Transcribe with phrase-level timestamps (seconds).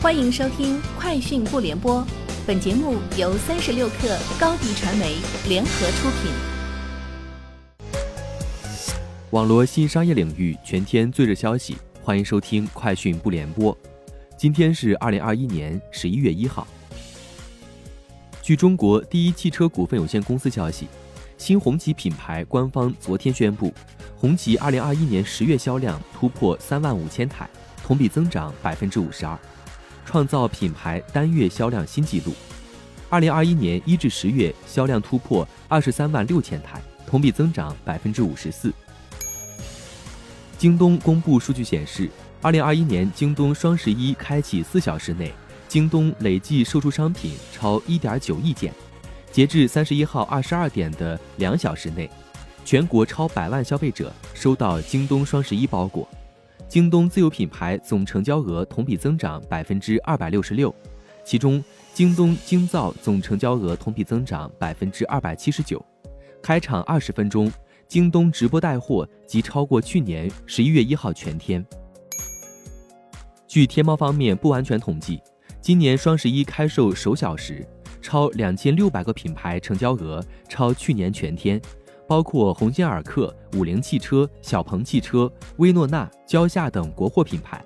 [0.00, 2.00] 欢迎收听《快讯不联播》，
[2.46, 5.16] 本节目由三十六克高低传媒
[5.48, 6.30] 联合出品。
[9.30, 13.74] 网络新商业领域全天最热消息，欢迎收听《快讯不联播》。
[14.36, 16.64] 今天是二零二一年十一月一号。
[18.40, 20.86] 据中国第一汽车股份有限公司消息，
[21.36, 23.74] 新红旗品牌官方昨天宣布，
[24.16, 27.50] 红旗二零二一年十月销量突破三万五千台，
[27.82, 29.36] 同比增长百分之五十二。
[30.08, 32.32] 创造品牌单月销量新纪录。
[33.10, 38.72] 二零二一年一至十月销量突破二十三万六千台，同比增长百分之五十四。
[40.56, 42.08] 京东公布数据显示，
[42.40, 45.30] 二零二一年京东双十一开启四小时内，
[45.68, 48.72] 京东累计售出商品超一点九亿件。
[49.30, 52.10] 截至三十一号二十二点的两小时内，
[52.64, 56.08] 全国超百万消费者收到京东双十一包裹。
[56.68, 60.72] 京东自有品牌总成交额同比增长百分之二百六十六，
[61.24, 65.82] 其中京东京造总成交额同比增长百分之二百七十九。
[66.42, 67.50] 开场二十分钟，
[67.88, 71.64] 京东直播带货即超过去年十一月一号全天。
[73.46, 75.22] 据天猫方面不完全统计，
[75.62, 77.66] 今年双十一开售首小时，
[78.02, 81.58] 超两千六百个品牌成交额超去年全天。
[82.08, 87.62] 包括鸿星尔克、五菱汽车、小鹏汽车、薇诺娜、蕉下等国货品牌，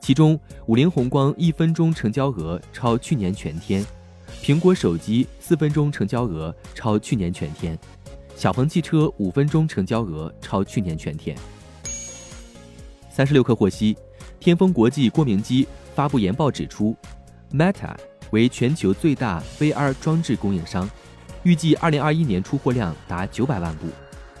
[0.00, 3.86] 其中五菱宏光一分钟成交额超去年全天，
[4.42, 7.78] 苹果手机四分钟成交额超去年全天，
[8.34, 11.38] 小鹏汽车五分钟成交额超去年全天。
[13.08, 13.96] 三十六氪获悉，
[14.40, 16.94] 天风国际郭明基发布研报指出
[17.52, 17.94] ，Meta
[18.32, 20.90] 为全球最大 VR 装置供应商。
[21.46, 23.86] 预计二零二一年出货量达九百万部。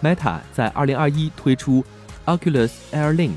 [0.02, 1.84] Meta 在二零二一推出
[2.24, 3.30] Oculus Air Link，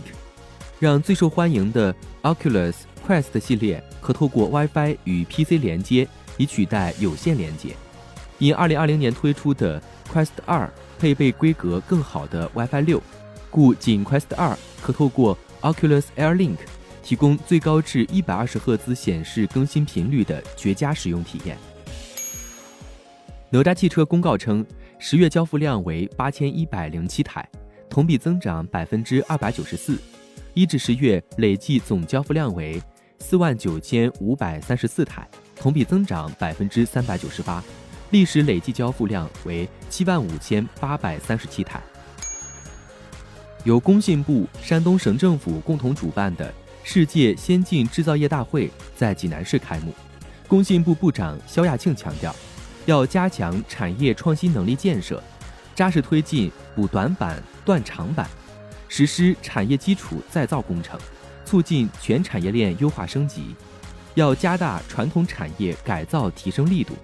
[0.80, 2.74] 让最受欢迎的 Oculus
[3.08, 7.76] Quest 系列可透过 WiFi 与 PC 连接，以取代有线连接。
[8.40, 9.80] 因二零二零年推出的
[10.12, 10.68] Quest 二
[10.98, 13.00] 配备规格更好的 WiFi 六，
[13.52, 16.58] 故仅 Quest 二可透过 Oculus Air Link
[17.04, 21.56] 提供最高至一百二十赫兹显示更新频率的绝佳使用体验。
[23.52, 24.64] 哪吒汽车公告称，
[25.00, 27.44] 十月交付量为八千一百零七台，
[27.90, 29.96] 同比增长百分之二百九十四；
[30.54, 32.80] 一至十月累计总交付量为
[33.18, 37.60] 四万九千五百三十四台，同比增长百分之三百九十八；
[38.12, 41.82] 历史累计交付量为七万五千八百三十七台。
[43.64, 49.92] 由工信部、山东省政府共同主办的世界先进制造业大会在济南市开幕，
[50.48, 52.32] 工信部部长肖亚庆强调。
[52.90, 55.24] 要加强产业创新能力建设，
[55.76, 58.28] 扎实推进补短板断长板，
[58.88, 61.00] 实施产业基础再造工程，
[61.46, 63.56] 促进全产业链优化升级。
[64.16, 66.96] 要加大传统产业改造提升力度，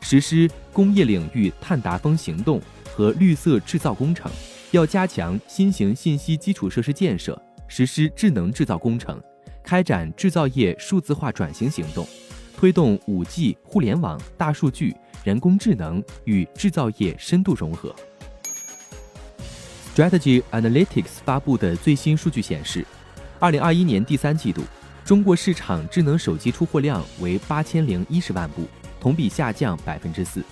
[0.00, 2.60] 实施工业领域碳达峰行动
[2.92, 4.28] 和绿色制造工程。
[4.72, 9.22] 要加强新型信息基础设施建设，实施智能制造工程，
[9.62, 12.04] 开展制造业数字化转型行动，
[12.56, 14.92] 推动五 G、互联网、大数据。
[15.22, 17.94] 人工智能与制造业深度融合。
[19.94, 22.86] Strategy Analytics 发布的最新数据显示，
[23.38, 24.62] 二零二一年第三季度，
[25.04, 28.66] 中国市场智能手机出货量为八千零一十万部，
[29.00, 30.42] 同比下降百分之四。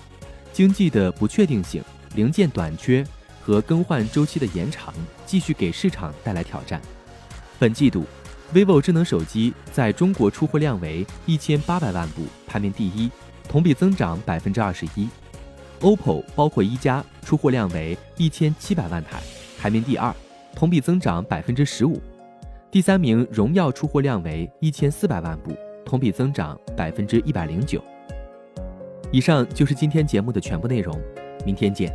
[0.51, 1.83] 经济的不确定性、
[2.15, 3.03] 零件短缺
[3.41, 4.93] 和更换周期的延长，
[5.25, 6.79] 继续给市场带来挑战。
[7.57, 8.05] 本季度
[8.53, 13.09] ，vivo 智能手机在中国出货量为一千八百万部，排名第一。
[13.49, 15.09] 同比增长百分之二十一
[15.81, 19.19] ，OPPO 包括一加出货量为一千七百万台，
[19.59, 20.15] 排名第二，
[20.55, 21.99] 同比增长百分之十五。
[22.69, 27.83] 第三名荣耀出货量为一千四百万部，同比增长百分之一百零九。
[29.11, 30.95] 以上就是今天节目的全部内容，
[31.43, 31.91] 明天见。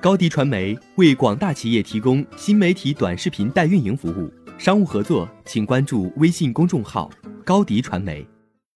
[0.00, 7.10] 高迪传媒为广大企业提供新媒体短视频代运营服务，商务合作请关注微信公众号。
[7.44, 8.31] 高迪传媒。